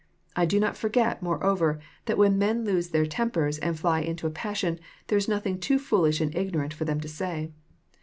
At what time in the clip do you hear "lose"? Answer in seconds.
2.65-2.89